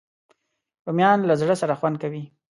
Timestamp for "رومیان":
0.85-1.19